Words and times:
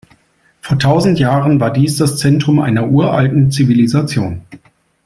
Vor 0.61 0.79
tausend 0.79 1.19
Jahren 1.19 1.59
war 1.59 1.71
dies 1.71 1.97
das 1.97 2.17
Zentrum 2.17 2.59
einer 2.59 2.89
uralten 2.89 3.51
Zivilisation. 3.51 4.41